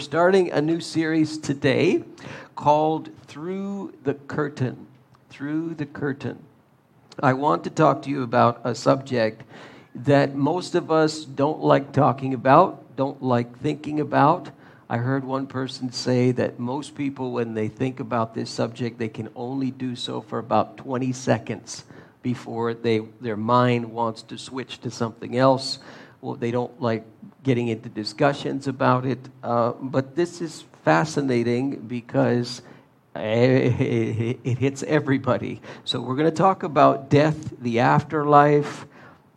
[0.00, 2.02] starting a new series today
[2.56, 4.86] called Through the Curtain.
[5.28, 6.38] Through the Curtain.
[7.22, 9.42] I want to talk to you about a subject
[9.94, 14.48] that most of us don't like talking about, don't like thinking about.
[14.88, 19.08] I heard one person say that most people, when they think about this subject, they
[19.08, 21.84] can only do so for about 20 seconds
[22.22, 25.78] before they, their mind wants to switch to something else.
[26.20, 27.04] Well, they don't like
[27.42, 29.18] getting into discussions about it.
[29.42, 32.62] Uh, but this is fascinating because
[33.14, 35.60] it hits everybody.
[35.84, 38.86] So we're going to talk about death, the afterlife,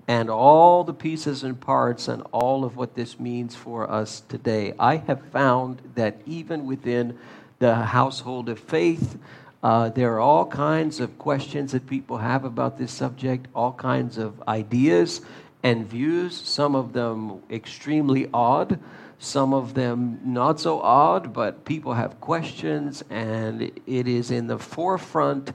[0.08, 4.73] and all the pieces and parts and all of what this means for us today.
[4.77, 7.17] I have found that even within
[7.59, 9.17] the household of faith,
[9.63, 14.17] uh, there are all kinds of questions that people have about this subject, all kinds
[14.17, 15.22] of ideas
[15.63, 18.80] and views, some of them extremely odd,
[19.17, 24.59] some of them not so odd, but people have questions, and it is in the
[24.59, 25.53] forefront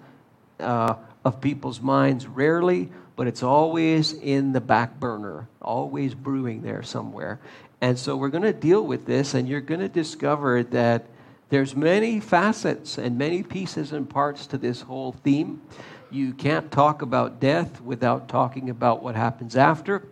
[0.59, 6.83] uh, of people's minds rarely, but it's always in the back burner, always brewing there
[6.83, 7.39] somewhere.
[7.81, 11.07] And so we're going to deal with this, and you're going to discover that
[11.51, 15.63] there's many facets and many pieces and parts to this whole theme.
[16.11, 20.05] You can't talk about death without talking about what happens after.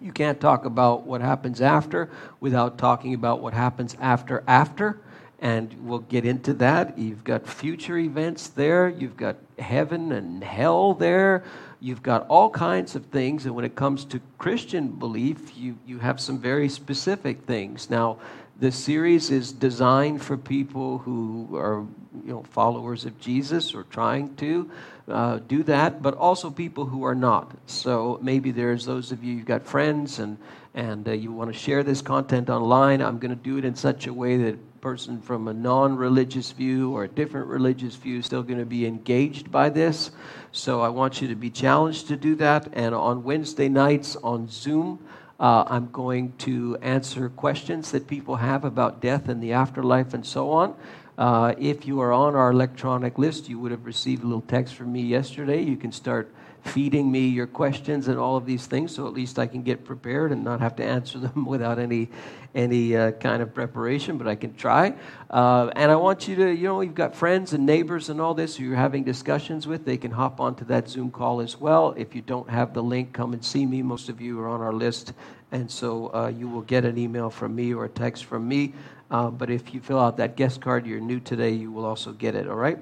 [0.00, 4.98] You can't talk about what happens after without talking about what happens after after.
[5.40, 6.98] And we'll get into that.
[6.98, 11.44] You've got future events there, you've got heaven and hell there,
[11.80, 13.46] you've got all kinds of things.
[13.46, 17.88] And when it comes to Christian belief, you, you have some very specific things.
[17.88, 18.18] Now,
[18.58, 21.86] this series is designed for people who are
[22.24, 24.68] you know, followers of Jesus or trying to
[25.08, 27.56] uh, do that, but also people who are not.
[27.66, 30.38] So maybe there's those of you, you've got friends and,
[30.74, 33.00] and uh, you want to share this content online.
[33.00, 35.96] I'm going to do it in such a way that a person from a non
[35.96, 40.10] religious view or a different religious view is still going to be engaged by this.
[40.52, 42.68] So I want you to be challenged to do that.
[42.72, 45.04] And on Wednesday nights on Zoom,
[45.40, 50.26] uh, I'm going to answer questions that people have about death and the afterlife and
[50.26, 50.74] so on.
[51.16, 54.74] Uh, if you are on our electronic list, you would have received a little text
[54.74, 55.62] from me yesterday.
[55.62, 56.32] You can start
[56.64, 59.84] feeding me your questions and all of these things, so at least I can get
[59.84, 62.08] prepared and not have to answer them without any
[62.54, 64.18] any uh, kind of preparation.
[64.18, 64.94] But I can try.
[65.30, 68.34] Uh, and I want you to, you know, you've got friends and neighbors and all
[68.34, 69.84] this who you're having discussions with.
[69.84, 71.94] They can hop onto that Zoom call as well.
[71.96, 73.82] If you don't have the link, come and see me.
[73.82, 75.12] Most of you are on our list,
[75.52, 78.74] and so uh, you will get an email from me or a text from me.
[79.10, 82.12] Uh, but if you fill out that guest card, you're new today, you will also
[82.12, 82.78] get it, all right?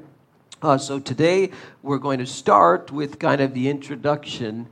[0.62, 1.50] Uh, so today
[1.82, 4.66] we're going to start with kind of the introduction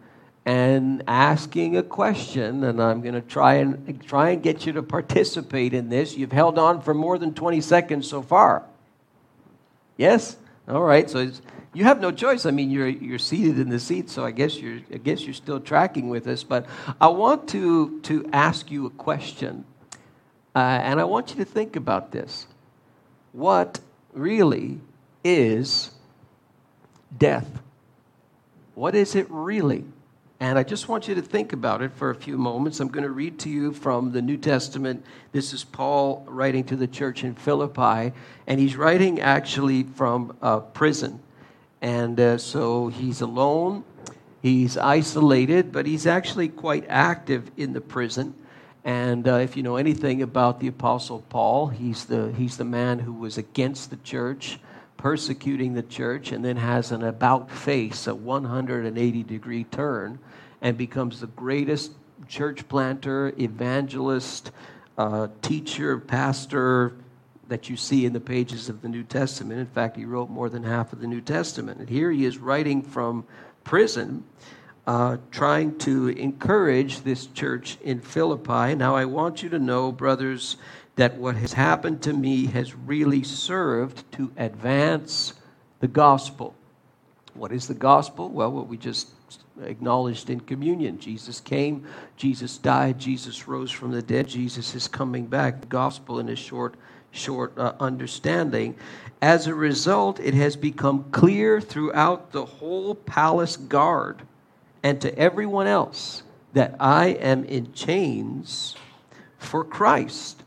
[0.47, 4.83] and asking a question, and I'm going to try and try and get you to
[4.83, 6.17] participate in this.
[6.17, 8.63] You've held on for more than 20 seconds so far.
[9.97, 10.37] Yes?
[10.69, 11.09] All right.
[11.09, 11.31] So
[11.73, 12.47] you have no choice.
[12.47, 15.35] I mean, you're you're seated in the seat, so I guess you're I guess you're
[15.35, 16.45] still tracking with us.
[16.45, 16.67] But
[17.01, 19.65] I want to to ask you a question
[20.55, 22.47] uh, and I want you to think about this.
[23.33, 23.81] What
[24.13, 24.81] really
[25.25, 25.91] is
[27.17, 27.49] death?
[28.75, 29.85] What is it really?
[30.41, 32.81] And I just want you to think about it for a few moments.
[32.81, 35.05] I'm going to read to you from the New Testament.
[35.33, 38.13] This is Paul writing to the church in Philippi,
[38.47, 41.21] and he's writing actually from a prison.
[41.81, 43.85] And uh, so he's alone,
[44.43, 48.35] he's isolated, but he's actually quite active in the prison.
[48.85, 52.99] And uh, if you know anything about the Apostle Paul, he's the, he's the man
[52.99, 54.59] who was against the church,
[54.97, 60.19] persecuting the church, and then has an about face, a 180 degree turn,
[60.61, 61.93] and becomes the greatest
[62.29, 64.51] church planter, evangelist,
[64.97, 66.95] uh, teacher, pastor
[67.49, 69.61] that you see in the pages of the New Testament.
[69.61, 71.81] In fact, he wrote more than half of the New Testament.
[71.81, 73.25] And here he is writing from
[73.65, 74.25] prison
[74.87, 78.75] uh, trying to encourage this church in Philippi.
[78.75, 80.57] Now, I want you to know, brothers,
[80.97, 85.35] that what has happened to me has really served to advance
[85.81, 86.55] the gospel.
[87.35, 88.29] What is the gospel?
[88.29, 89.09] Well, what we just
[89.63, 90.99] acknowledged in communion.
[90.99, 91.87] Jesus came,
[92.17, 95.61] Jesus died, Jesus rose from the dead, Jesus is coming back.
[95.61, 96.77] The gospel in a short,
[97.11, 98.77] short uh, understanding.
[99.21, 104.23] As a result, it has become clear throughout the whole palace guard
[104.83, 106.23] and to everyone else
[106.53, 108.77] that I am in chains
[109.39, 110.44] for Christ.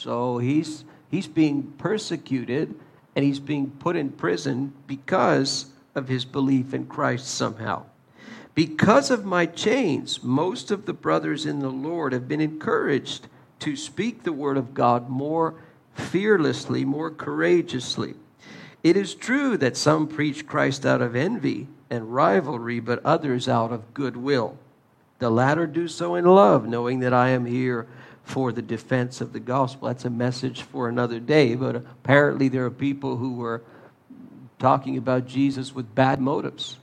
[0.00, 2.74] So he's, he's being persecuted
[3.14, 7.84] and he's being put in prison because of his belief in Christ somehow.
[8.54, 13.76] Because of my chains, most of the brothers in the Lord have been encouraged to
[13.76, 15.56] speak the word of God more
[15.92, 18.14] fearlessly, more courageously.
[18.82, 23.70] It is true that some preach Christ out of envy and rivalry, but others out
[23.70, 24.56] of goodwill.
[25.18, 27.86] The latter do so in love, knowing that I am here
[28.24, 29.88] for the defense of the gospel.
[29.88, 33.62] That's a message for another day, but apparently there are people who were
[34.58, 36.76] talking about Jesus with bad motives.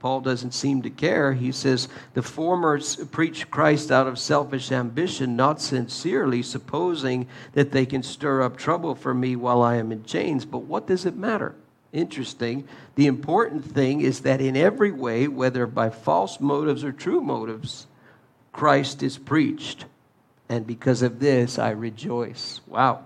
[0.00, 1.32] Paul doesn't seem to care.
[1.32, 2.80] He says, The former
[3.10, 8.94] preach Christ out of selfish ambition, not sincerely, supposing that they can stir up trouble
[8.94, 10.44] for me while I am in chains.
[10.44, 11.56] But what does it matter?
[11.92, 12.68] Interesting.
[12.94, 17.86] The important thing is that in every way, whether by false motives or true motives,
[18.52, 19.86] Christ is preached.
[20.48, 22.60] And because of this, I rejoice.
[22.66, 23.04] Wow.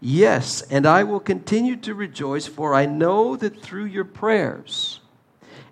[0.00, 5.00] Yes, and I will continue to rejoice, for I know that through your prayers,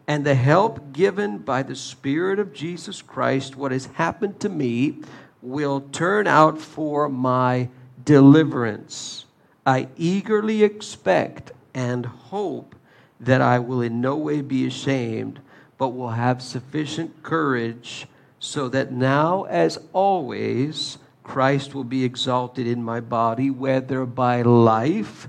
[0.07, 4.99] and the help given by the Spirit of Jesus Christ, what has happened to me
[5.41, 7.69] will turn out for my
[8.05, 9.25] deliverance.
[9.65, 12.75] I eagerly expect and hope
[13.21, 15.41] that I will in no way be ashamed,
[15.79, 18.07] but will have sufficient courage
[18.41, 25.29] so that now, as always, Christ will be exalted in my body, whether by life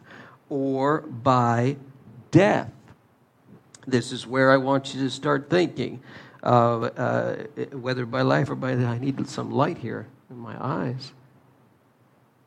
[0.50, 1.78] or by
[2.32, 2.72] death.
[3.86, 6.02] This is where I want you to start thinking,
[6.44, 7.36] uh, uh,
[7.72, 8.88] whether by life or by death.
[8.88, 11.12] I need some light here in my eyes.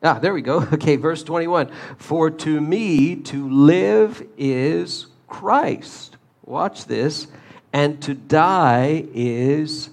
[0.01, 0.61] Ah, there we go.
[0.73, 1.71] Okay, verse 21.
[1.97, 6.17] For to me to live is Christ.
[6.45, 7.27] Watch this.
[7.71, 9.89] And to die is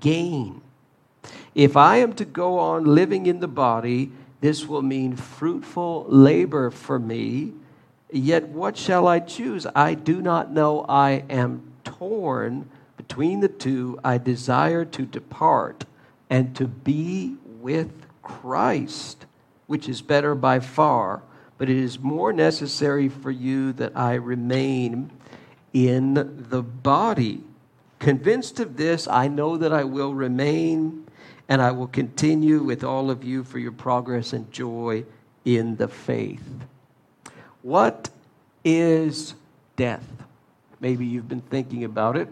[0.00, 0.60] gain.
[1.54, 4.10] If I am to go on living in the body,
[4.40, 7.52] this will mean fruitful labor for me
[8.12, 9.66] Yet what shall I choose?
[9.74, 10.84] I do not know.
[10.86, 12.68] I am torn
[12.98, 13.98] between the two.
[14.04, 15.86] I desire to depart
[16.28, 17.90] and to be with
[18.22, 19.24] Christ,
[19.66, 21.22] which is better by far.
[21.56, 25.10] But it is more necessary for you that I remain
[25.72, 27.42] in the body.
[28.02, 31.06] Convinced of this, I know that I will remain
[31.48, 35.04] and I will continue with all of you for your progress and joy
[35.44, 36.42] in the faith.
[37.62, 38.10] What
[38.64, 39.34] is
[39.76, 40.04] death?
[40.80, 42.28] Maybe you've been thinking about it.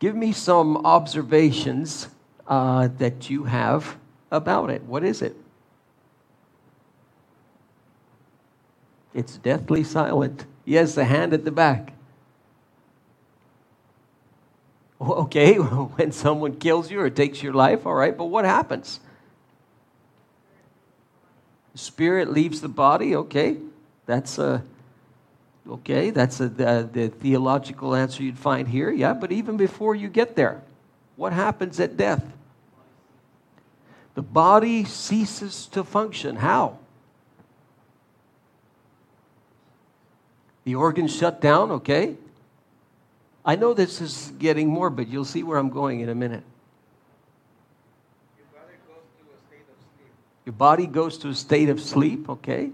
[0.00, 2.08] Give me some observations
[2.48, 3.96] uh, that you have
[4.32, 4.82] about it.
[4.82, 5.36] What is it?
[9.14, 10.46] It's deathly silent.
[10.64, 11.92] Yes, the hand at the back.
[15.02, 15.56] Okay,
[15.96, 19.00] when someone kills you or takes your life, all right, but what happens?
[21.74, 23.56] Spirit leaves the body, okay.
[24.06, 24.62] That's a
[25.68, 26.10] okay.
[26.10, 28.90] That's a, the, the theological answer you'd find here.
[28.90, 30.60] Yeah, but even before you get there,
[31.16, 32.24] what happens at death?
[34.14, 36.36] The body ceases to function.
[36.36, 36.78] How?
[40.64, 42.16] The organs shut down, okay?
[43.44, 45.08] I know this is getting morbid.
[45.08, 46.44] You'll see where I'm going in a minute.
[50.44, 52.70] Your body goes to a state of sleep, okay?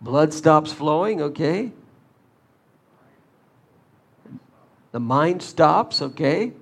[0.00, 1.72] Blood stops flowing, okay?
[4.92, 6.52] The mind stops, okay?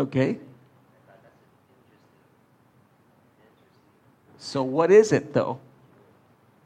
[0.00, 0.38] Okay.
[4.38, 5.60] So, what is it, though?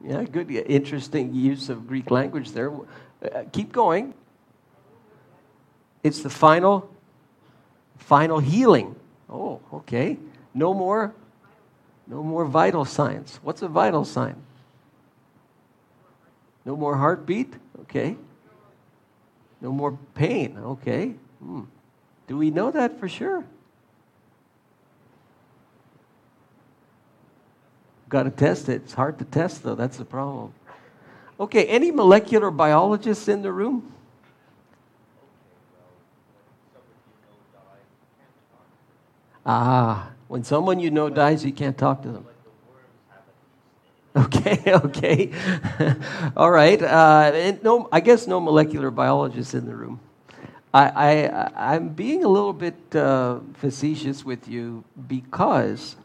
[0.05, 2.73] Yeah, good, interesting use of Greek language there.
[2.73, 4.14] Uh, keep going.
[6.05, 6.88] It's the final,
[7.99, 8.95] final healing.
[9.29, 10.17] Oh, okay.
[10.55, 11.12] No more,
[12.07, 13.41] no more vital signs.
[13.43, 14.37] What's a vital sign?
[16.64, 17.53] No more heartbeat.
[17.81, 18.17] Okay.
[19.61, 20.57] No more pain.
[20.59, 21.14] Okay.
[21.43, 21.62] Hmm.
[22.26, 23.45] Do we know that for sure?
[28.14, 28.83] got to test it.
[28.85, 29.75] It's hard to test, though.
[29.75, 30.52] That's the problem.
[31.40, 33.93] Okay, any molecular biologists in the room?
[39.45, 42.26] Ah, when someone you know dies, you can't talk to them.
[44.16, 45.33] Okay, okay.
[46.37, 46.81] All right.
[46.81, 49.99] Uh, no, I guess no molecular biologists in the room.
[50.75, 55.97] I, I, I'm being a little bit uh, facetious with you because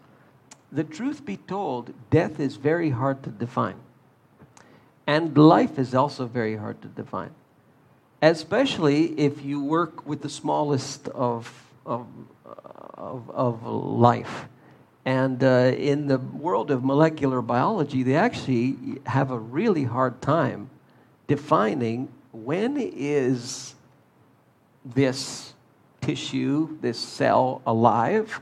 [0.71, 3.77] the truth be told, death is very hard to define.
[5.07, 7.31] And life is also very hard to define.
[8.21, 11.51] especially if you work with the smallest of,
[11.85, 12.07] of,
[12.95, 14.47] of, of life.
[15.05, 20.69] And uh, in the world of molecular biology, they actually have a really hard time
[21.27, 23.75] defining when is
[24.93, 25.53] this
[26.01, 28.41] tissue, this cell alive,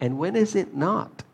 [0.00, 1.24] and when is it not?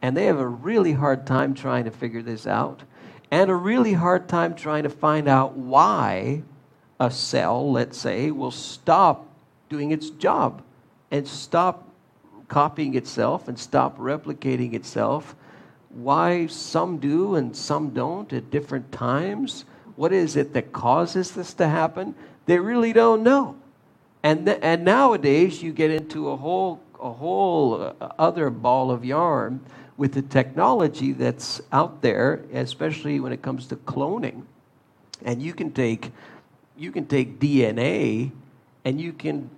[0.00, 2.82] And they have a really hard time trying to figure this out,
[3.30, 6.42] and a really hard time trying to find out why
[7.00, 9.26] a cell, let's say, will stop
[9.68, 10.62] doing its job
[11.10, 11.88] and stop
[12.48, 15.34] copying itself and stop replicating itself.
[15.88, 19.64] Why some do and some don't at different times.
[19.96, 22.14] What is it that causes this to happen?
[22.46, 23.56] They really don't know.
[24.22, 29.04] And, th- and nowadays, you get into a whole, a whole uh, other ball of
[29.04, 29.60] yarn
[29.96, 34.42] with the technology that's out there, especially when it comes to cloning.
[35.24, 36.12] And you can take,
[36.76, 38.32] you can take DNA
[38.84, 39.50] and you can,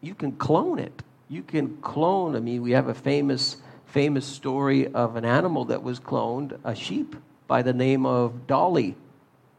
[0.00, 1.02] you can clone it.
[1.28, 5.82] You can clone, I mean, we have a famous, famous story of an animal that
[5.82, 7.16] was cloned, a sheep,
[7.46, 8.94] by the name of Dolly.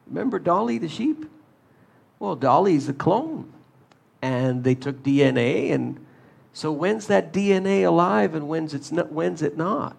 [0.07, 1.29] Remember Dolly the sheep?
[2.19, 3.51] Well, Dolly's a clone
[4.21, 6.05] and they took DNA and
[6.51, 9.95] so when's that DNA alive and when's it's not, when's it not?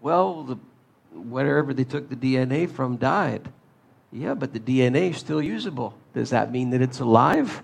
[0.00, 0.56] Well, the,
[1.12, 3.48] whatever they took the DNA from died.
[4.10, 5.94] Yeah, but the DNA is still usable.
[6.14, 7.62] Does that mean that it's alive?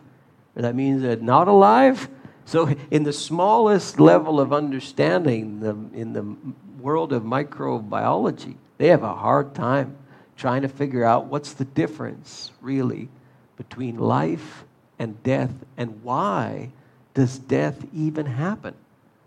[0.56, 2.08] Or that means that it's not alive?
[2.44, 6.36] So, in the smallest level of understanding, the, in the
[6.82, 9.96] world of microbiology, they have a hard time
[10.36, 13.08] trying to figure out what's the difference, really,
[13.56, 14.64] between life
[14.98, 16.70] and death, and why
[17.14, 18.74] does death even happen?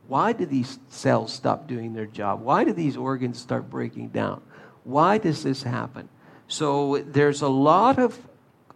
[0.08, 2.42] Why do these cells stop doing their job?
[2.42, 4.42] Why do these organs start breaking down?
[4.84, 6.08] Why does this happen?
[6.48, 8.18] So there's a lot of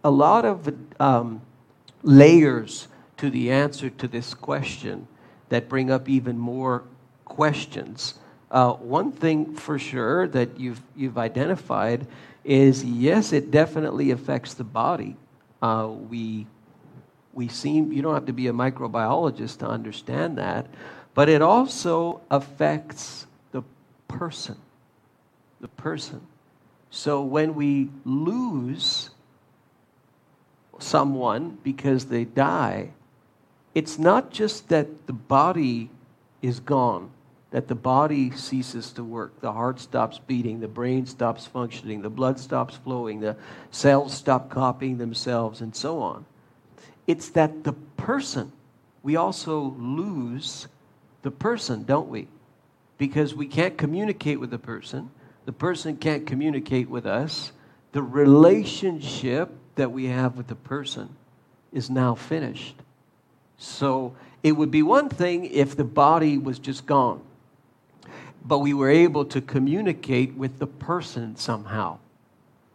[0.04, 1.40] a lot of um,
[2.02, 5.06] layers to the answer to this question
[5.48, 6.82] that bring up even more
[7.24, 8.14] questions.
[8.50, 12.06] Uh, one thing for sure that you've you've identified
[12.44, 15.16] is yes, it definitely affects the body.
[15.62, 16.46] Uh, we
[17.32, 20.66] we seem, you don't have to be a microbiologist to understand that,
[21.14, 23.62] but it also affects the
[24.08, 24.56] person.
[25.60, 26.20] The person.
[26.90, 29.10] So when we lose
[30.78, 32.90] someone because they die,
[33.74, 35.88] it's not just that the body
[36.42, 37.10] is gone,
[37.52, 39.40] that the body ceases to work.
[39.40, 43.36] The heart stops beating, the brain stops functioning, the blood stops flowing, the
[43.70, 46.24] cells stop copying themselves, and so on.
[47.06, 48.52] It's that the person,
[49.02, 50.66] we also lose
[51.20, 52.26] the person, don't we?
[52.96, 55.10] Because we can't communicate with the person,
[55.44, 57.52] the person can't communicate with us.
[57.92, 61.10] The relationship that we have with the person
[61.72, 62.76] is now finished.
[63.58, 67.20] So it would be one thing if the body was just gone,
[68.44, 71.98] but we were able to communicate with the person somehow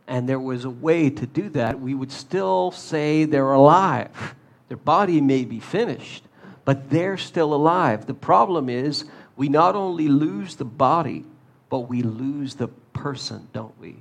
[0.08, 4.36] and there was a way to do that, we would still say they're alive.
[4.70, 6.24] Their body may be finished,
[6.64, 8.06] but they're still alive.
[8.06, 9.06] The problem is
[9.36, 11.26] we not only lose the body,
[11.70, 13.98] but we lose the person, don't we?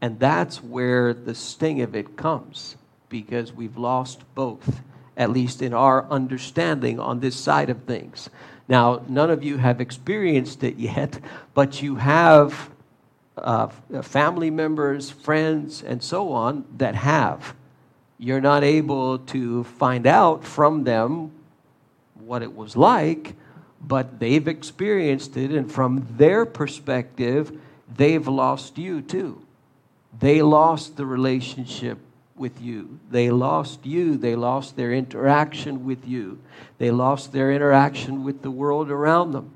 [0.00, 2.76] And that's where the sting of it comes
[3.08, 4.80] because we've lost both,
[5.16, 8.28] at least in our understanding on this side of things.
[8.68, 11.20] Now, none of you have experienced it yet,
[11.52, 12.70] but you have
[13.36, 13.68] uh,
[14.02, 17.54] family members, friends, and so on that have.
[18.18, 21.32] You're not able to find out from them
[22.14, 23.34] what it was like,
[23.82, 27.60] but they've experienced it, and from their perspective,
[27.94, 29.42] they've lost you too.
[30.18, 31.98] They lost the relationship
[32.36, 32.98] with you.
[33.10, 34.16] They lost you.
[34.16, 36.38] They lost their interaction with you.
[36.78, 39.52] They lost their interaction with the world around them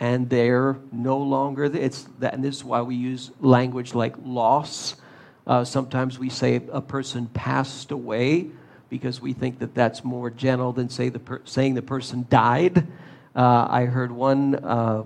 [0.00, 4.96] and they're no longer it's that and this is why we use language like loss
[5.46, 8.48] uh, sometimes we say a person passed away
[8.90, 12.84] because we think that that's more gentle than say the per- saying the person died
[13.34, 15.04] uh, I heard one uh,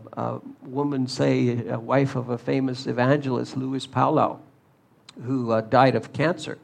[0.62, 4.38] woman say, a wife of a famous evangelist, Luis Palau,
[5.25, 6.59] who uh, died of cancer.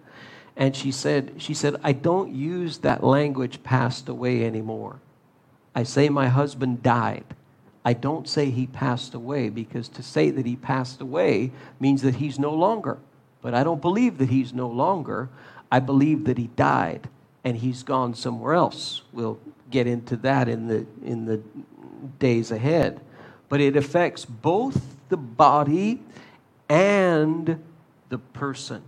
[0.56, 5.00] And she said, she said, I don't use that language passed away anymore.
[5.74, 7.24] I say my husband died
[7.84, 12.16] I don't say he passed away because to say that he passed away means that
[12.16, 12.98] he's no longer.
[13.42, 15.28] But I don't believe that he's no longer.
[15.70, 17.08] I believe that he died
[17.44, 19.02] and he's gone somewhere else.
[19.12, 19.38] We'll
[19.70, 21.42] get into that in the, in the
[22.18, 23.00] days ahead.
[23.50, 26.00] But it affects both the body
[26.70, 27.62] and
[28.08, 28.82] the person.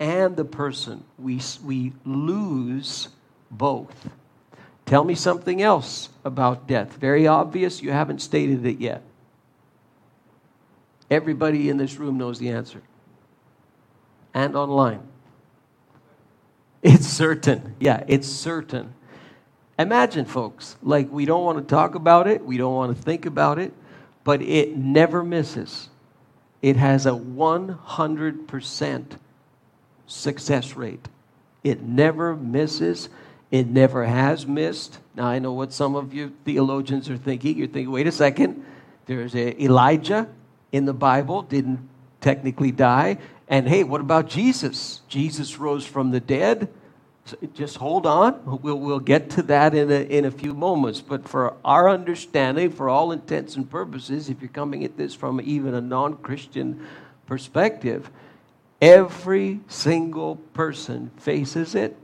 [0.00, 1.04] And the person.
[1.18, 3.08] We, we lose
[3.50, 4.08] both.
[4.86, 6.96] Tell me something else about death.
[6.96, 9.02] Very obvious, you haven't stated it yet.
[11.10, 12.80] Everybody in this room knows the answer.
[14.32, 15.02] And online.
[16.82, 17.76] It's certain.
[17.78, 18.94] Yeah, it's certain.
[19.78, 23.26] Imagine, folks, like we don't want to talk about it, we don't want to think
[23.26, 23.74] about it,
[24.24, 25.90] but it never misses.
[26.62, 29.18] It has a 100%
[30.10, 31.08] success rate.
[31.62, 33.08] It never misses.
[33.50, 34.98] It never has missed.
[35.14, 37.56] Now, I know what some of you theologians are thinking.
[37.56, 38.64] You're thinking, wait a second,
[39.06, 40.28] there's a Elijah
[40.72, 41.88] in the Bible, didn't
[42.20, 43.18] technically die.
[43.48, 45.00] And hey, what about Jesus?
[45.08, 46.68] Jesus rose from the dead.
[47.24, 48.60] So just hold on.
[48.62, 51.00] We'll, we'll get to that in a, in a few moments.
[51.00, 55.40] But for our understanding, for all intents and purposes, if you're coming at this from
[55.40, 56.86] even a non Christian
[57.26, 58.10] perspective,
[58.80, 61.96] every single person faces it.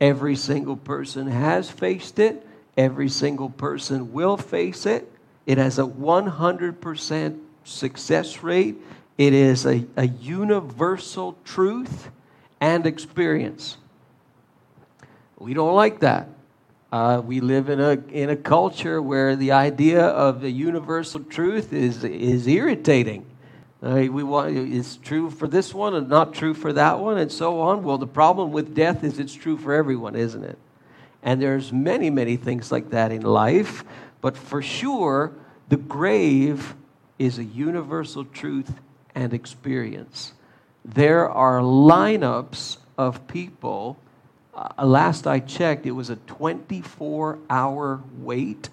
[0.00, 2.46] Every single person has faced it.
[2.76, 5.10] Every single person will face it.
[5.46, 8.76] It has a 100% success rate.
[9.18, 12.10] It is a, a universal truth
[12.60, 13.76] and experience.
[15.38, 16.28] We don't like that.
[16.92, 21.72] Uh, we live in a, in a culture where the idea of the universal truth
[21.72, 23.24] is, is irritating.
[23.82, 27.32] Uh, we want, it's true for this one and not true for that one, and
[27.32, 27.82] so on.
[27.82, 30.58] Well, the problem with death is it's true for everyone, isn't it?
[31.22, 33.84] And there's many, many things like that in life,
[34.20, 35.32] but for sure,
[35.68, 36.74] the grave
[37.18, 38.72] is a universal truth
[39.14, 40.32] and experience.
[40.84, 43.96] There are lineups of people
[44.54, 48.68] uh, last I checked, it was a 24 hour wait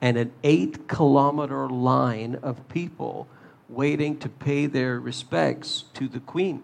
[0.00, 3.28] and an eight kilometer line of people
[3.68, 6.62] waiting to pay their respects to the Queen.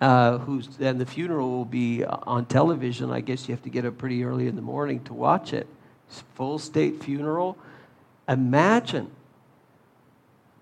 [0.00, 3.10] Uh, who's, and the funeral will be on television.
[3.10, 5.66] I guess you have to get up pretty early in the morning to watch it.
[6.34, 7.56] Full state funeral.
[8.28, 9.10] Imagine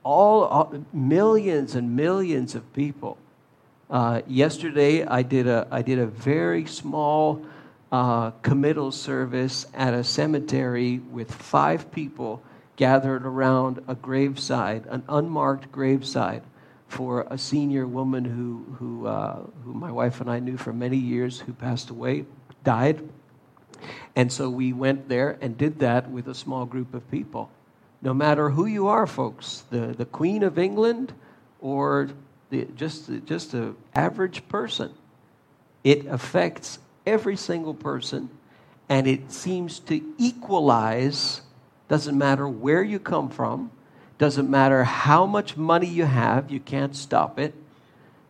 [0.04, 3.18] all, all millions and millions of people
[3.90, 7.44] uh, yesterday, I did a, I did a very small
[7.92, 12.42] uh, committal service at a cemetery with five people
[12.76, 16.42] gathered around a graveside, an unmarked graveside,
[16.88, 20.96] for a senior woman who, who, uh, who my wife and I knew for many
[20.96, 22.24] years who passed away,
[22.62, 23.08] died.
[24.14, 27.50] And so we went there and did that with a small group of people.
[28.00, 31.12] No matter who you are, folks, the, the Queen of England
[31.60, 32.10] or
[32.50, 34.92] the, just, just an average person.
[35.82, 38.30] It affects every single person,
[38.88, 41.40] and it seems to equalize,
[41.88, 43.70] doesn't matter where you come from,
[44.18, 47.54] doesn't matter how much money you have, you can't stop it.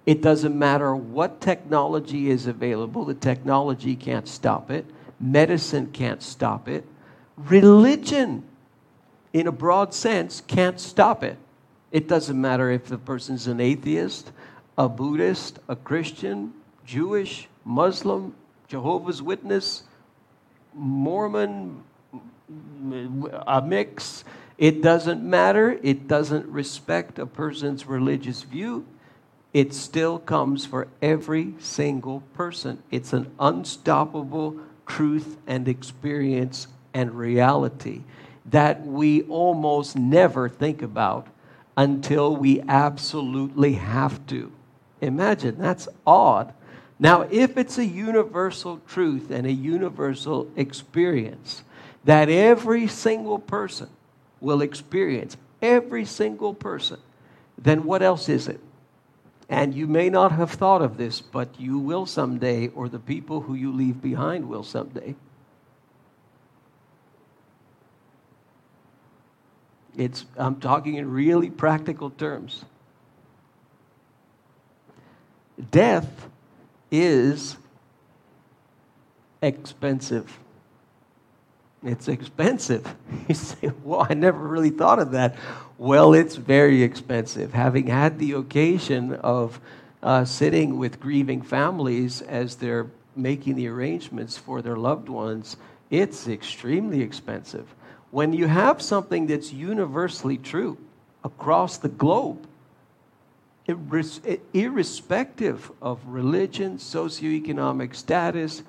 [0.07, 4.85] It doesn't matter what technology is available, the technology can't stop it.
[5.21, 6.85] Medicine can't stop it.
[7.37, 8.45] Religion,
[9.33, 11.39] in a broad sense, can't stop it.
[11.91, 14.33] It doesn't matter if the person's an atheist,
[14.77, 16.53] a Buddhist, a Christian,
[16.85, 18.35] Jewish, Muslim,
[18.69, 19.85] Jehovah's Witness,
[20.75, 21.83] Mormon,
[23.47, 24.25] a mix.
[24.59, 25.79] It doesn't matter.
[25.83, 28.87] It doesn't respect a person's religious view.
[29.53, 32.83] It still comes for every single person.
[32.91, 38.03] It's an unstoppable truth and experience and reality
[38.47, 41.29] that we almost never think about
[41.77, 44.53] until we absolutely have to.
[45.01, 46.53] Imagine, that's odd.
[46.99, 51.63] Now, if it's a universal truth and a universal experience
[52.05, 53.89] that every single person
[54.41, 56.99] will experience, every single person,
[57.57, 58.61] then what else is it?
[59.49, 63.43] And you may not have thought of this, but you will someday, or the people
[63.43, 65.15] who you leave behind will someday.
[69.97, 72.65] It's, I'm talking in really practical terms.
[75.71, 76.29] Death
[76.91, 77.57] is
[79.41, 80.39] expensive.
[81.85, 82.95] It's expensive.
[83.27, 85.37] You say, well, I never really thought of that.
[85.79, 87.55] Well, it's very expensive.
[87.55, 89.59] Having had the occasion of
[90.03, 95.57] uh, sitting with grieving families as they're making the arrangements for their loved ones,
[95.91, 97.75] it's extremely expensive
[98.15, 100.79] when you have something that's universally true
[101.25, 102.47] across the globe,
[103.67, 108.63] irrespective of religion, socioeconomic status,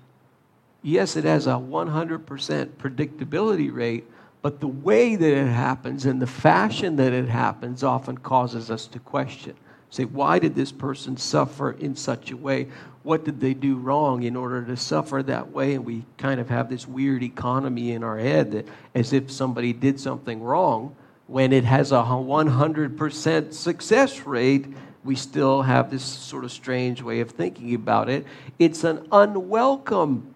[0.82, 4.04] Yes, it has a 100% predictability rate,
[4.42, 8.86] but the way that it happens and the fashion that it happens often causes us
[8.88, 9.54] to question.
[9.90, 12.68] Say, why did this person suffer in such a way?
[13.02, 15.74] What did they do wrong in order to suffer that way?
[15.74, 19.72] And we kind of have this weird economy in our head that as if somebody
[19.72, 20.94] did something wrong,
[21.26, 24.66] when it has a 100% success rate,
[25.08, 28.26] we still have this sort of strange way of thinking about it.
[28.58, 30.34] It's an unwelcome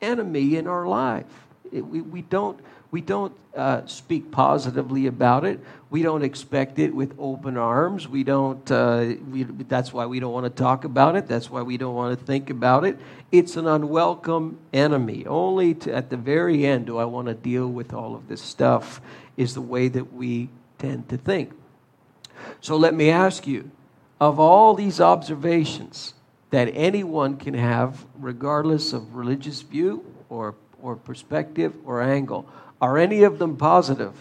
[0.00, 1.26] enemy in our life.
[1.72, 2.60] It, we, we don't
[2.92, 5.58] we don't uh, speak positively about it.
[5.90, 8.06] We don't expect it with open arms.
[8.06, 8.70] We don't.
[8.70, 11.26] Uh, we, that's why we don't want to talk about it.
[11.26, 12.96] That's why we don't want to think about it.
[13.32, 15.26] It's an unwelcome enemy.
[15.26, 18.40] Only to, at the very end do I want to deal with all of this
[18.40, 19.00] stuff.
[19.36, 21.50] Is the way that we tend to think.
[22.60, 23.72] So let me ask you:
[24.20, 26.14] of all these observations
[26.50, 32.46] that anyone can have, regardless of religious view or or perspective or angle
[32.80, 34.14] are any of them positive?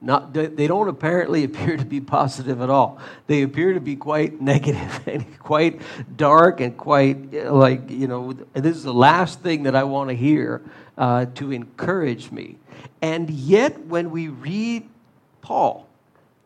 [0.00, 3.00] Not, they don't apparently appear to be positive at all.
[3.26, 5.80] They appear to be quite negative and quite
[6.16, 10.16] dark and quite like, you know, this is the last thing that I want to
[10.16, 10.62] hear
[10.96, 12.58] uh, to encourage me.
[13.02, 14.88] And yet, when we read
[15.42, 15.87] Paul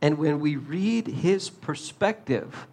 [0.03, 2.67] and when we read his perspective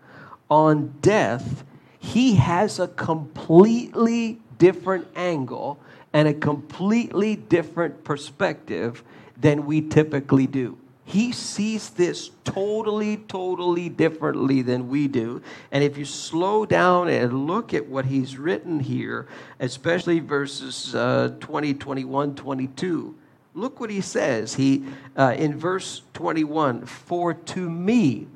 [0.50, 1.64] on death,
[2.00, 5.80] he has a completely different angle
[6.12, 9.04] and a completely different perspective
[9.38, 10.76] than we typically do.
[11.06, 15.42] He sees this totally, totally differently than we do.
[15.72, 19.28] And if you slow down and look at what he's written here,
[19.60, 23.16] especially verses uh, 20, 21, 22,
[23.60, 24.56] look what he says.
[24.56, 24.84] He,
[25.18, 28.28] uh, in verse 21, for to me,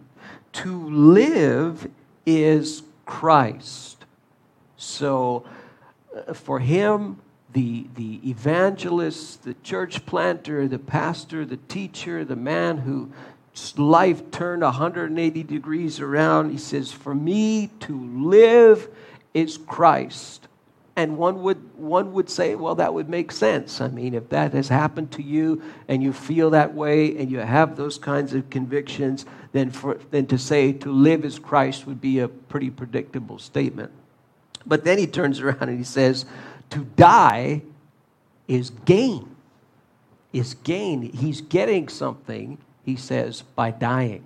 [0.53, 1.89] to live
[2.25, 4.05] is Christ.
[4.77, 5.45] So
[6.15, 7.19] uh, for him,
[7.53, 13.11] the, the evangelist, the church planter, the pastor, the teacher, the man who
[13.77, 16.49] life turned 180 degrees around.
[16.49, 18.89] He says, For me to live
[19.33, 20.47] is Christ.
[20.95, 23.81] And one would, one would say, well, that would make sense.
[23.81, 27.39] I mean, if that has happened to you and you feel that way and you
[27.39, 31.99] have those kinds of convictions, then, for, then to say to live as Christ would
[31.99, 33.91] be a pretty predictable statement.
[34.67, 36.25] But then he turns around and he says,
[36.69, 37.63] to die
[38.47, 39.35] is gain.
[40.31, 41.01] Is gain.
[41.11, 44.23] He's getting something, he says, by dying.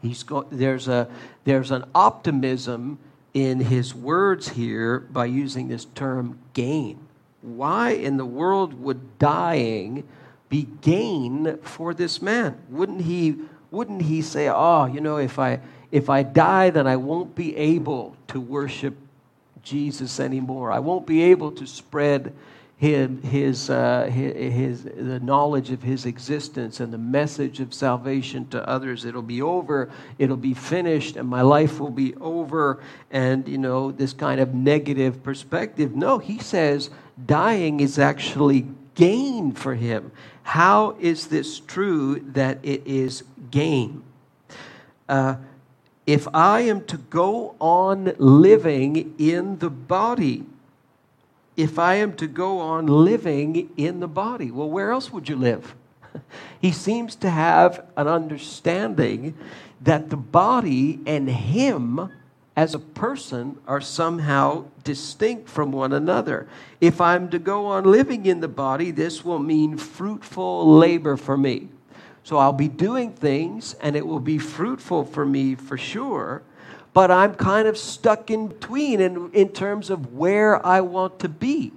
[0.00, 1.08] He's go- there's, a,
[1.44, 2.98] there's an optimism
[3.36, 6.98] in his words here by using this term gain.
[7.42, 10.08] Why in the world would dying
[10.48, 12.56] be gain for this man?
[12.70, 13.36] Wouldn't he,
[13.70, 15.60] wouldn't he say, oh, you know, if I,
[15.92, 18.96] if I die, then I won't be able to worship
[19.62, 20.72] Jesus anymore.
[20.72, 22.32] I won't be able to spread
[22.78, 28.46] his, his, uh, his, his, the knowledge of his existence and the message of salvation
[28.48, 29.06] to others.
[29.06, 32.82] It'll be over, it'll be finished, and my life will be over.
[33.10, 35.96] And, you know, this kind of negative perspective.
[35.96, 36.90] No, he says
[37.24, 40.12] dying is actually gain for him.
[40.42, 44.02] How is this true that it is gain?
[45.08, 45.36] Uh,
[46.06, 50.44] if I am to go on living in the body,
[51.56, 55.36] if I am to go on living in the body, well, where else would you
[55.36, 55.74] live?
[56.60, 59.34] he seems to have an understanding
[59.80, 62.10] that the body and him
[62.56, 66.48] as a person are somehow distinct from one another.
[66.80, 71.36] If I'm to go on living in the body, this will mean fruitful labor for
[71.36, 71.68] me.
[72.24, 76.42] So I'll be doing things and it will be fruitful for me for sure,
[76.96, 81.28] but I'm kind of stuck in between in, in terms of where I want to
[81.28, 81.70] be.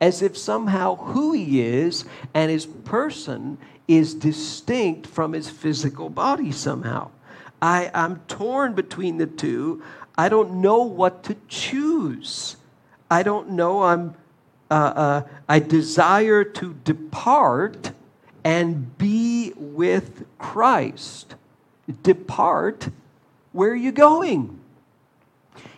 [0.00, 6.50] As if somehow who he is and his person is distinct from his physical body
[6.52, 7.10] somehow.
[7.60, 9.82] I, I'm torn between the two.
[10.16, 12.56] I don't know what to choose.
[13.10, 13.82] I don't know.
[13.82, 14.14] I'm,
[14.70, 17.92] uh, uh, I desire to depart
[18.42, 21.34] and be with Christ.
[22.02, 22.88] Depart,
[23.52, 24.60] where are you going?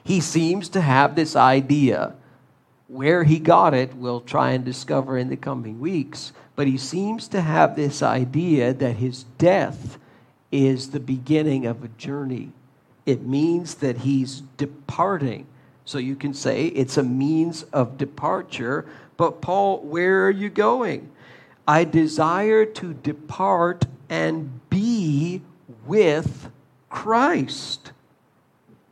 [0.05, 2.14] He seems to have this idea.
[2.88, 6.33] Where he got it, we'll try and discover in the coming weeks.
[6.55, 9.99] But he seems to have this idea that his death
[10.53, 12.53] is the beginning of a journey.
[13.07, 15.47] It means that he's departing.
[15.87, 18.87] So you can say it's a means of departure.
[19.17, 21.11] But, Paul, where are you going?
[21.67, 25.40] I desire to depart and be
[25.87, 26.51] with
[26.90, 27.93] Christ.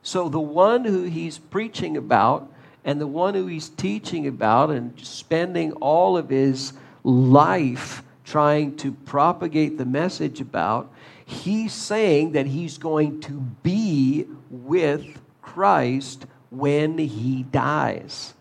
[0.02, 2.52] So the one who he's preaching about
[2.84, 6.72] and the one who he's teaching about and spending all of his
[7.04, 10.92] life trying to propagate the message about
[11.32, 18.34] he's saying that he's going to be with Christ when he dies.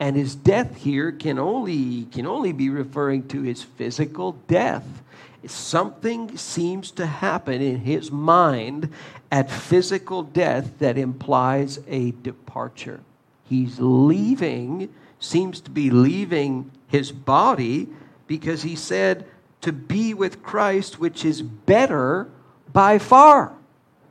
[0.00, 5.02] And his death here can only, can only be referring to his physical death.
[5.46, 8.90] Something seems to happen in his mind
[9.30, 13.00] at physical death that implies a departure.
[13.44, 17.88] He's leaving, seems to be leaving his body
[18.26, 19.26] because he said,
[19.60, 22.28] to be with Christ, which is better
[22.72, 23.54] by far.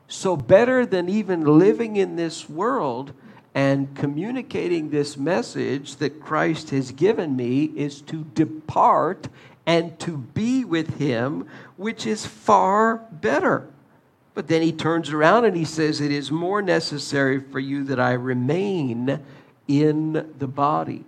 [0.07, 3.13] So, better than even living in this world
[3.55, 9.27] and communicating this message that Christ has given me is to depart
[9.65, 11.47] and to be with Him,
[11.78, 13.67] which is far better.
[14.34, 17.99] But then he turns around and he says, It is more necessary for you that
[17.99, 19.19] I remain
[19.67, 21.06] in the body.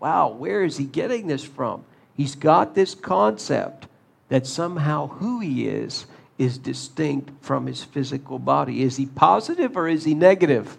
[0.00, 1.84] Wow, where is he getting this from?
[2.16, 3.86] He's got this concept
[4.28, 6.06] that somehow who he is
[6.38, 8.82] is distinct from his physical body.
[8.82, 10.76] Is he positive or is he negative?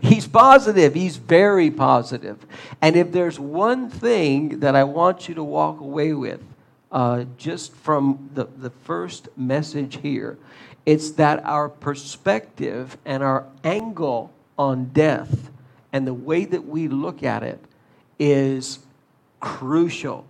[0.00, 0.94] He's positive.
[0.94, 2.44] He's very positive.
[2.80, 6.40] And if there's one thing that I want you to walk away with,
[6.90, 10.38] uh, just from the, the first message here,
[10.84, 15.50] it's that our perspective and our angle on death
[15.92, 17.60] and the way that we look at it
[18.18, 18.78] is
[19.40, 20.26] crucial.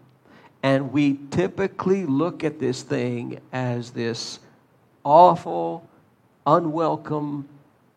[0.62, 4.40] And we typically look at this thing as this
[5.04, 5.88] awful,
[6.46, 7.48] unwelcome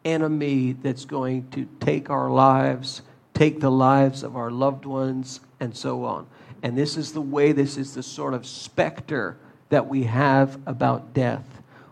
[0.06, 3.02] enemy that's going to take our lives,
[3.34, 6.28] take the lives of our loved ones, and so on.
[6.64, 9.38] And this is the way, this is the sort of specter
[9.70, 11.46] that we have about death.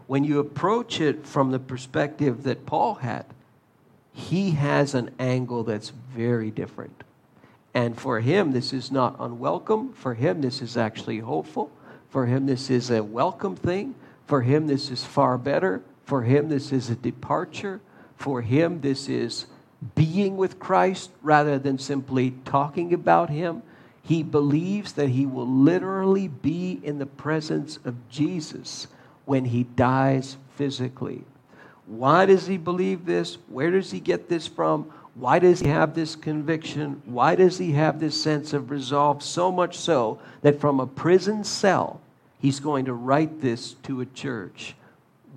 [0.08, 3.26] When you approach it from the perspective that Paul had,
[4.14, 7.04] he has an angle that's very different.
[7.74, 9.94] And for him, this is not unwelcome.
[9.94, 11.70] For him, this is actually hopeful.
[12.10, 13.94] For him, this is a welcome thing.
[14.26, 15.84] For him, this is far better.
[16.06, 17.80] For him, this is a departure.
[18.18, 19.46] For him, this is
[19.96, 23.62] being with Christ rather than simply talking about him.
[24.02, 28.88] He believes that he will literally be in the presence of Jesus
[29.26, 31.24] when he dies physically.
[31.86, 33.38] Why does he believe this?
[33.48, 34.92] Where does he get this from?
[35.16, 37.02] Why does he have this conviction?
[37.06, 39.24] Why does he have this sense of resolve?
[39.24, 42.02] So much so that from a prison cell,
[42.40, 44.76] he's going to write this to a church.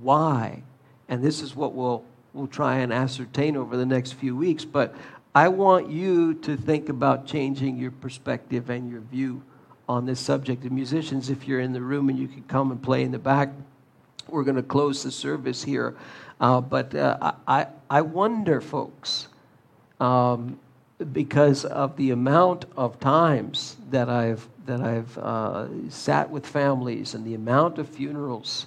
[0.01, 0.63] Why?
[1.09, 4.65] And this is what we'll, we'll try and ascertain over the next few weeks.
[4.65, 4.95] But
[5.35, 9.43] I want you to think about changing your perspective and your view
[9.89, 10.65] on this subject.
[10.65, 13.19] And musicians, if you're in the room and you can come and play in the
[13.19, 13.51] back,
[14.29, 15.97] we're going to close the service here.
[16.41, 19.29] Uh, but uh, I, I wonder, folks,
[19.99, 20.59] um,
[21.13, 27.27] because of the amount of times that I've that I've uh, sat with families and
[27.27, 28.67] the amount of funerals,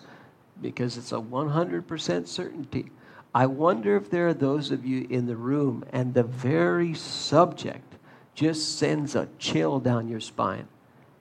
[0.62, 2.92] because it's a 100% certainty.
[3.36, 7.96] I wonder if there are those of you in the room and the very subject
[8.36, 10.68] just sends a chill down your spine.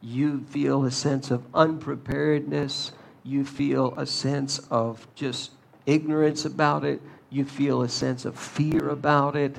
[0.02, 2.92] You feel a sense of unpreparedness.
[3.22, 5.52] You feel a sense of just
[5.86, 7.00] ignorance about it.
[7.30, 9.56] You feel a sense of fear about it.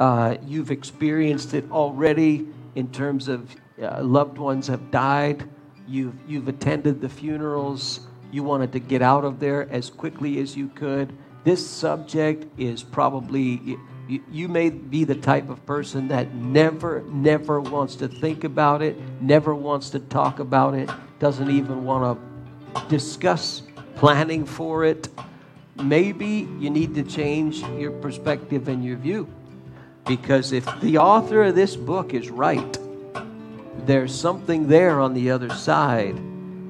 [0.00, 5.48] Uh, you've experienced it already in terms of uh, loved ones have died.
[5.86, 8.00] You've, you've attended the funerals.
[8.32, 11.12] You wanted to get out of there as quickly as you could.
[11.44, 13.76] This subject is probably,
[14.08, 18.96] you, may be the type of person that never, never wants to think about it,
[19.20, 22.18] never wants to talk about it, doesn't even want
[22.74, 23.62] to discuss
[23.96, 25.08] planning for it.
[25.82, 29.28] Maybe you need to change your perspective and your view.
[30.06, 32.78] Because if the author of this book is right,
[33.84, 36.16] there's something there on the other side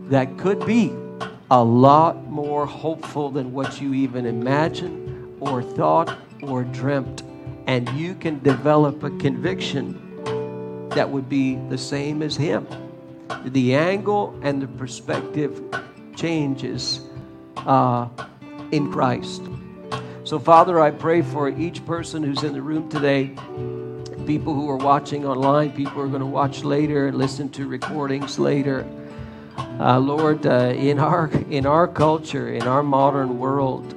[0.09, 0.95] that could be
[1.53, 7.23] a lot more hopeful than what you even imagined or thought or dreamt.
[7.67, 12.67] And you can develop a conviction that would be the same as him.
[13.45, 15.63] The angle and the perspective
[16.17, 17.03] changes
[17.59, 18.09] uh,
[18.71, 19.43] in Christ.
[20.25, 23.35] So, Father, I pray for each person who's in the room today,
[24.27, 27.67] people who are watching online, people who are going to watch later and listen to
[27.67, 28.87] recordings later.
[29.57, 33.95] Uh, Lord, uh, in our in our culture, in our modern world,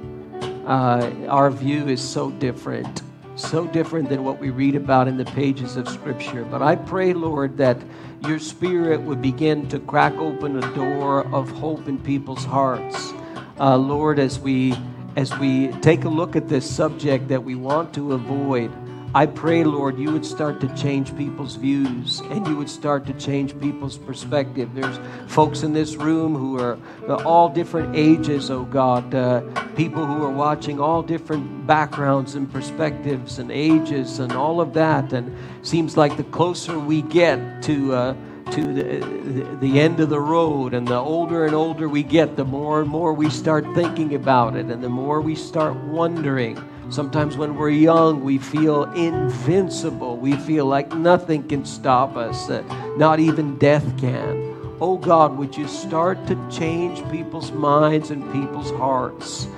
[0.66, 3.02] uh, our view is so different,
[3.36, 6.44] so different than what we read about in the pages of Scripture.
[6.44, 7.78] But I pray, Lord, that
[8.26, 13.12] your Spirit would begin to crack open a door of hope in people's hearts,
[13.60, 14.74] uh, Lord, as we
[15.16, 18.70] as we take a look at this subject that we want to avoid,
[19.16, 23.14] I pray, Lord, you would start to change people's views and you would start to
[23.14, 24.74] change people's perspective.
[24.74, 26.76] There's folks in this room who are
[27.24, 29.40] all different ages, oh God, uh,
[29.74, 35.14] people who are watching all different backgrounds and perspectives and ages and all of that.
[35.14, 38.16] And seems like the closer we get to uh,
[38.50, 40.74] to the, the end of the road.
[40.74, 44.56] And the older and older we get, the more and more we start thinking about
[44.56, 46.62] it, and the more we start wondering.
[46.90, 50.16] Sometimes when we're young, we feel invincible.
[50.16, 52.62] We feel like nothing can stop us, uh,
[52.96, 54.54] not even death can.
[54.80, 59.48] Oh God, would you start to change people's minds and people's hearts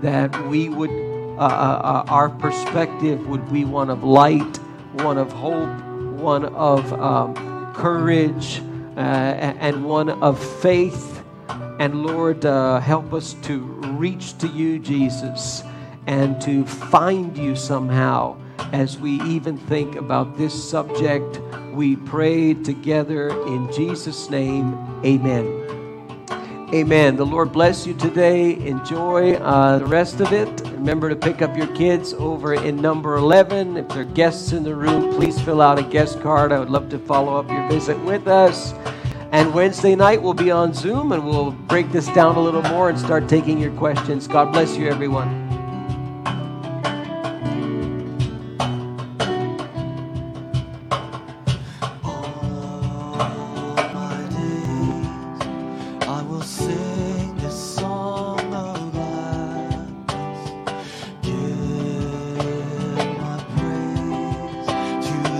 [0.00, 4.56] that we would, uh, uh, uh our perspective would be one of light,
[4.94, 5.70] one of hope,
[6.18, 6.92] one of.
[6.94, 8.60] Um, courage
[8.96, 11.24] uh, and one of faith.
[11.78, 13.58] And Lord, help us to
[13.98, 15.62] reach to you, Jesus,
[16.06, 18.36] and to find you somehow
[18.72, 21.40] as we even think about this subject.
[21.72, 24.74] We pray together in Jesus' name.
[25.04, 25.62] Amen.
[26.74, 27.16] Amen.
[27.16, 28.56] The Lord bless you today.
[28.66, 30.48] Enjoy uh, the rest of it.
[30.70, 33.76] Remember to pick up your kids over in number 11.
[33.76, 36.50] If there are guests in the room, please fill out a guest card.
[36.50, 38.72] I would love to follow up your visit with us.
[39.32, 42.88] And Wednesday night, we'll be on Zoom and we'll break this down a little more
[42.88, 44.26] and start taking your questions.
[44.26, 45.41] God bless you, everyone.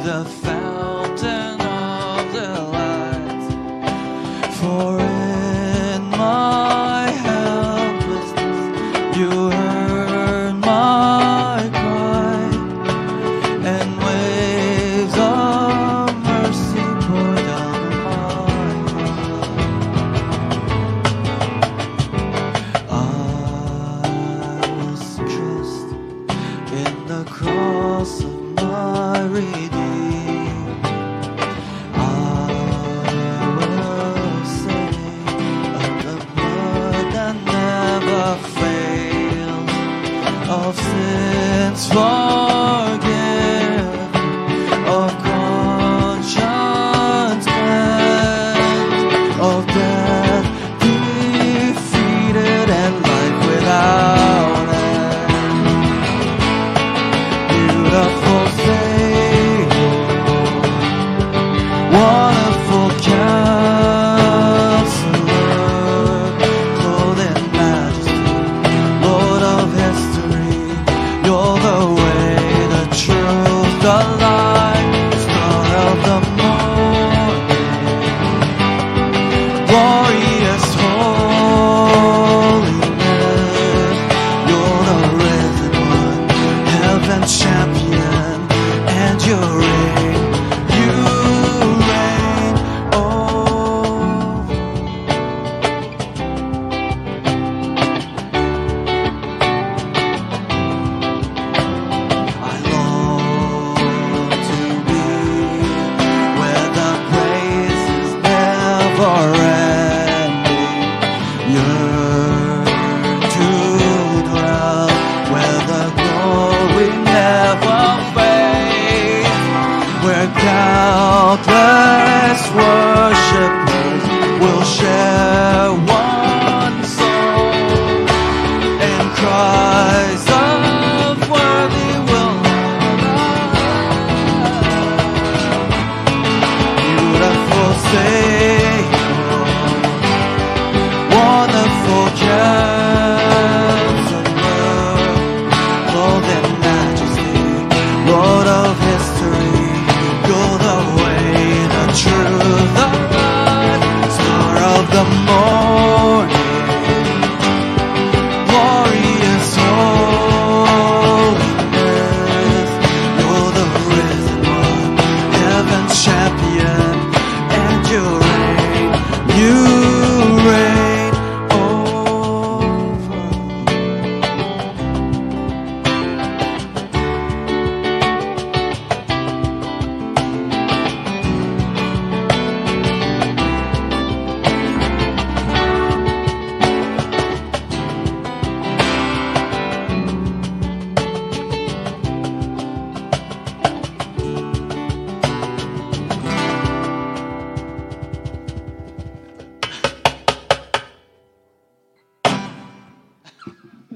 [0.02, 0.91] Far